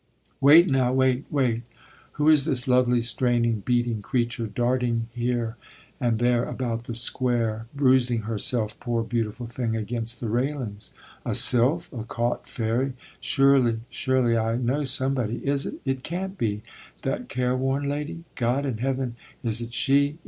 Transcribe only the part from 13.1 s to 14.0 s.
Surely,